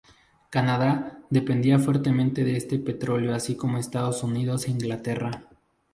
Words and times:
Canadá 0.49 1.19
dependía 1.29 1.77
fuertemente 1.77 2.43
de 2.43 2.57
este 2.57 2.79
petróleo 2.79 3.35
así 3.35 3.55
como 3.55 3.77
Estados 3.77 4.23
Unidos 4.23 4.65
e 4.65 4.71
Inglaterra. 4.71 5.43